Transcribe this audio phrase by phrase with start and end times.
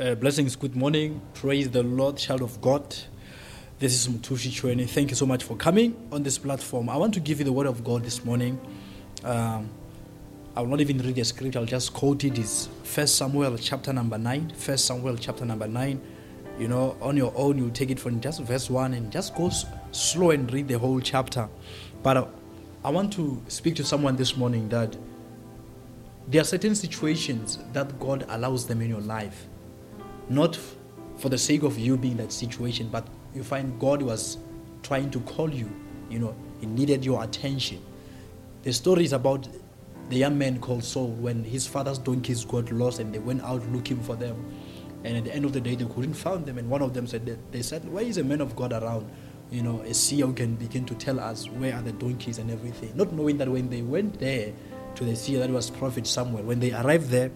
[0.00, 1.20] Uh, blessings, good morning.
[1.34, 2.96] Praise the Lord, child of God.
[3.78, 4.86] This is Mothushi Chuene.
[4.88, 6.88] Thank you so much for coming on this platform.
[6.88, 8.58] I want to give you the word of God this morning.
[9.24, 9.68] Um,
[10.56, 12.38] I will not even read the script, I'll just quote it.
[12.38, 14.54] It's First Samuel chapter number 9.
[14.56, 16.00] First Samuel chapter number 9.
[16.58, 19.48] You know, on your own, you take it from just verse 1 and just go
[19.48, 21.46] s- slow and read the whole chapter.
[22.02, 22.26] But uh,
[22.82, 24.96] I want to speak to someone this morning that
[26.26, 29.46] there are certain situations that God allows them in your life,
[30.30, 30.58] not
[31.18, 34.38] for the sake of you being that situation, but you find God was
[34.82, 35.70] trying to call you.
[36.08, 37.84] You know, He needed your attention.
[38.62, 39.46] The story is about
[40.10, 43.64] the young man called Saul when his father's donkeys got lost and they went out
[43.70, 44.44] looking for them.
[45.04, 46.58] And at the end of the day, they couldn't find them.
[46.58, 49.08] And one of them said, they said, where is a man of God around?
[49.50, 52.50] You know, a seer who can begin to tell us where are the donkeys and
[52.50, 52.92] everything.
[52.96, 54.52] Not knowing that when they went there
[54.96, 56.42] to the seer, that was prophet Samuel.
[56.42, 57.30] When they arrived there,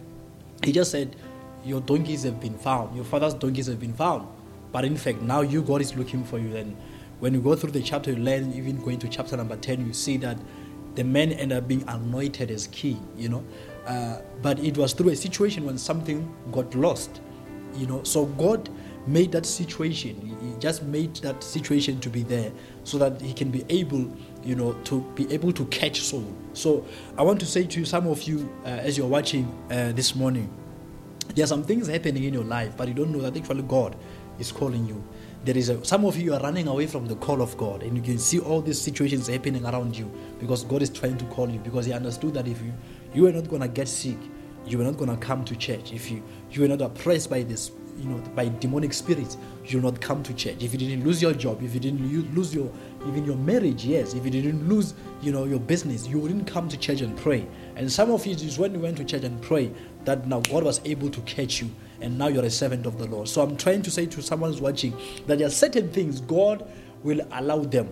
[0.63, 1.17] he just said,
[1.65, 2.95] your donkeys have been found.
[2.95, 4.29] Your father's donkeys have been found.
[4.73, 6.57] But in fact, now you, God is looking for you.
[6.57, 6.77] And
[7.21, 9.93] when you go through the chapter, you learn, even going to chapter number 10, you
[9.93, 10.37] see that
[10.95, 13.45] the men end up being anointed as king, you know.
[13.87, 17.21] Uh, but it was through a situation when something got lost,
[17.75, 18.03] you know.
[18.03, 18.69] So God
[19.07, 22.51] made that situation, He- just made that situation to be there
[22.85, 24.11] so that He can be able,
[24.43, 26.25] you know, to be able to catch Saul.
[26.53, 26.85] So
[27.19, 30.49] I want to say to some of you uh, as you're watching uh, this morning,
[31.35, 33.97] there are some things happening in your life, but you don't know that actually God
[34.39, 35.03] is calling you.
[35.45, 37.97] There is a, some of you are running away from the call of God, and
[37.97, 41.49] you can see all these situations happening around you because God is trying to call
[41.51, 42.73] you because He understood that if you
[43.15, 44.19] you are not gonna get sick,
[44.67, 45.93] you are not gonna come to church.
[45.93, 49.91] If you you are not oppressed by this, you know, by demonic spirits, you will
[49.91, 50.57] not come to church.
[50.61, 52.71] If you didn't lose your job, if you didn't lose your
[53.07, 56.69] even your marriage, yes, if you didn't lose, you know, your business, you wouldn't come
[56.69, 57.47] to church and pray.
[57.77, 59.71] And some of you is when you went to church and pray
[60.05, 63.07] that now God was able to catch you and now you're a servant of the
[63.07, 63.29] Lord.
[63.29, 66.67] So I'm trying to say to someone who's watching that there are certain things God
[67.03, 67.89] will allow them.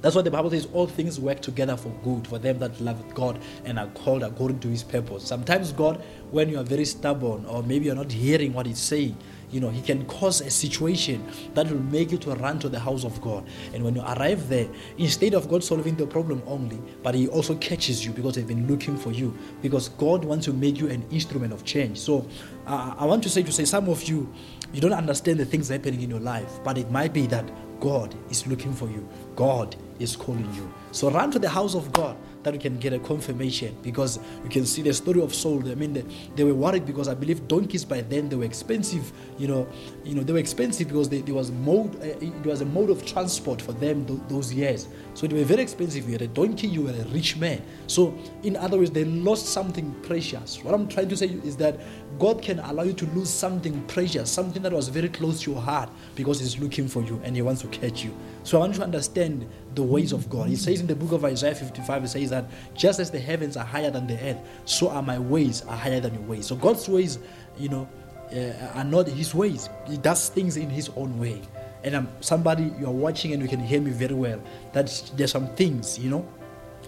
[0.00, 3.14] That's what the Bible says all things work together for good for them that love
[3.14, 5.24] God and are called according to his purpose.
[5.24, 9.16] Sometimes God, when you are very stubborn or maybe you're not hearing what he's saying,
[9.50, 12.78] you know, he can cause a situation that will make you to run to the
[12.78, 13.44] house of God.
[13.74, 17.56] And when you arrive there, instead of God solving the problem only, but he also
[17.56, 19.36] catches you because they've been looking for you.
[19.60, 21.98] Because God wants to make you an instrument of change.
[21.98, 22.28] So
[22.66, 24.32] uh, I want to say to say some of you,
[24.72, 27.44] you don't understand the things happening in your life, but it might be that
[27.80, 29.08] God is looking for you.
[29.34, 30.72] God is calling you.
[30.92, 34.50] So run to the house of God that we can get a confirmation because you
[34.50, 35.68] can see the story of Saul.
[35.68, 36.04] I mean, they,
[36.36, 39.12] they were worried because I believe donkeys by then they were expensive.
[39.38, 39.68] You know,
[40.04, 41.96] you know they were expensive because there was mode.
[41.96, 44.88] Uh, it was a mode of transport for them tho- those years.
[45.14, 46.06] So they were very expensive.
[46.06, 47.62] You had a donkey, you were a rich man.
[47.86, 50.62] So in other words, they lost something precious.
[50.64, 51.78] What I'm trying to say is that
[52.18, 55.60] God can allow you to lose something precious, something that was very close to your
[55.60, 58.14] heart because He's looking for you and He wants to catch you.
[58.44, 60.48] So I want you to understand the ways of God.
[60.48, 63.56] He says in the book of Isaiah 55, He says that just as the heavens
[63.56, 66.46] are higher than the earth, so are my ways are higher than your ways.
[66.46, 67.18] So God's ways,
[67.58, 67.88] you know,
[68.32, 69.68] uh, are not His ways.
[69.88, 71.42] He does things in His own way.
[71.82, 74.40] And I'm somebody you are watching and you can hear me very well.
[74.72, 76.28] That there's some things, you know,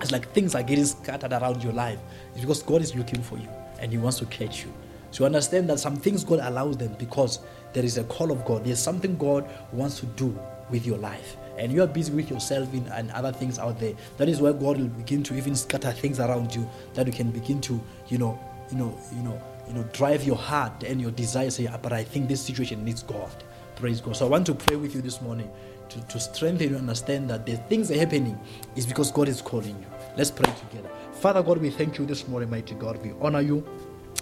[0.01, 1.99] it's like things are getting scattered around your life.
[2.33, 3.49] It's because God is looking for you
[3.79, 4.73] and He wants to catch you.
[5.11, 7.41] So you understand that some things God allows them because
[7.73, 8.65] there is a call of God.
[8.65, 10.39] There's something God wants to do
[10.71, 11.37] with your life.
[11.59, 13.95] And you are busy with yourself in, and other things out there.
[14.17, 17.31] That is where God will begin to even scatter things around you that you can
[17.31, 18.39] begin to, you know,
[18.71, 21.51] you know, you know, you know, drive your heart and your desire.
[21.51, 23.31] Say, "Ah, but I think this situation needs God.
[23.77, 24.17] Praise God.
[24.17, 25.51] So I want to pray with you this morning
[25.89, 28.39] to, to strengthen you understand that the things are happening
[28.77, 29.87] is because God is calling you.
[30.17, 30.91] Let's pray together.
[31.15, 33.03] Father God, we thank you this morning, mighty God.
[33.03, 33.67] We honor you.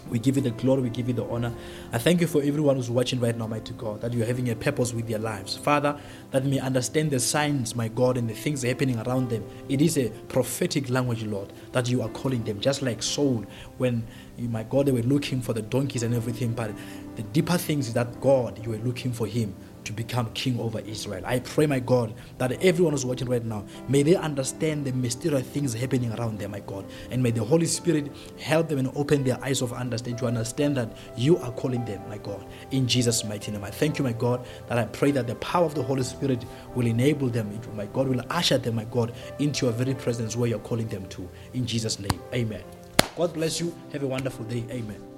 [0.08, 1.52] We give you the glory, we give you the honor.
[1.92, 4.56] I thank you for everyone who's watching right now, mighty God, that you're having a
[4.56, 5.56] purpose with their lives.
[5.56, 6.00] Father,
[6.30, 9.44] that may understand the signs, my God, and the things happening around them.
[9.68, 13.44] It is a prophetic language, Lord, that you are calling them, just like Saul,
[13.78, 14.06] when,
[14.38, 16.52] my God, they were looking for the donkeys and everything.
[16.54, 16.72] But
[17.16, 19.54] the deeper things is that, God, you were looking for him
[19.90, 21.22] to become king over Israel.
[21.26, 25.46] I pray, my God, that everyone who's watching right now, may they understand the mysterious
[25.48, 26.84] things happening around them, my God.
[27.10, 30.76] And may the Holy Spirit help them and open their eyes of understanding to understand
[30.76, 32.46] that you are calling them, my God.
[32.70, 33.64] In Jesus' mighty name.
[33.64, 36.44] I thank you, my God, that I pray that the power of the Holy Spirit
[36.74, 40.48] will enable them, my God, will usher them, my God, into your very presence where
[40.48, 41.28] you're calling them to.
[41.52, 42.20] In Jesus' name.
[42.32, 42.62] Amen.
[43.16, 43.74] God bless you.
[43.92, 44.64] Have a wonderful day.
[44.70, 45.09] Amen.